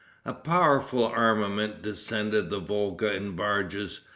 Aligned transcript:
A 0.25 0.33
powerful 0.33 1.05
armament 1.05 1.83
descended 1.83 2.49
the 2.49 2.57
Volga 2.57 3.13
in 3.13 3.35
barges. 3.35 3.99